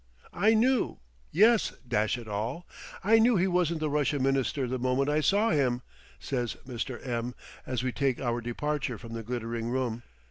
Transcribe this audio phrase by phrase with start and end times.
[0.33, 0.97] "I knew
[1.29, 2.65] yes, dash it all!
[3.03, 5.83] I knew he wasn't the Russian Minister the moment I saw him,"
[6.19, 6.99] says Mr.
[7.07, 7.35] M
[7.67, 10.01] as we take our departure from the glittering room.